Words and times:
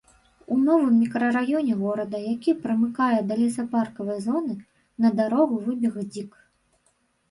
У 0.53 0.55
новым 0.67 0.95
мікрараёне 1.01 1.73
горада, 1.83 2.23
які 2.33 2.57
прымыкае 2.65 3.19
да 3.29 3.33
лесапаркавай 3.45 4.19
зоны, 4.27 4.61
на 5.07 5.17
дарогу 5.25 5.65
выбег 5.71 6.05
дзік. 6.13 6.31